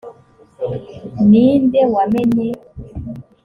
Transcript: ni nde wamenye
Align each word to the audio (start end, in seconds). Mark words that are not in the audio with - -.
ni 1.29 1.45
nde 1.63 1.81
wamenye 1.93 2.47